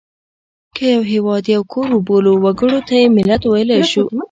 [0.75, 4.05] که یو هېواد یو کور وبولو وګړو ته یې ملت ویلای شو.